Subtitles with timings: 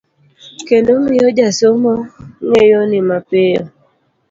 [0.67, 1.93] kendo miyo jasomo
[2.47, 3.63] ng'eyogi mapiyo